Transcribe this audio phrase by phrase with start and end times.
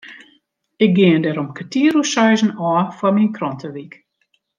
[0.85, 3.93] Ik gean der om kertier oer seizen ôf foar myn krantewyk.